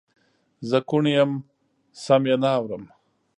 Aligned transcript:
زه 0.69 0.77
کوڼ 0.89 1.03
یم 1.15 1.31
سم 2.03 2.21
یې 2.29 2.35
نه 2.43 2.49
اورم 2.59 2.83